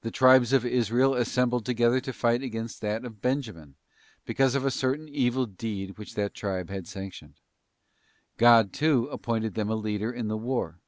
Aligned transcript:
The 0.00 0.10
tribes 0.10 0.52
of 0.52 0.66
Israel 0.66 1.14
assembled 1.14 1.64
together 1.64 2.00
to 2.00 2.12
fight 2.12 2.42
against 2.42 2.80
that 2.80 3.04
of 3.04 3.20
Benjamin, 3.22 3.76
because 4.26 4.56
of 4.56 4.64
a 4.64 4.70
certain 4.72 5.08
evil 5.08 5.46
deed 5.46 5.96
which 5.96 6.14
that 6.16 6.34
tribe 6.34 6.70
had 6.70 6.88
sanctioned. 6.88 7.38
God, 8.36 8.72
too, 8.72 9.06
appointed 9.12 9.54
them 9.54 9.70
a 9.70 9.76
leader 9.76 10.10
in 10.12 10.26
the 10.26 10.36
war. 10.36 10.80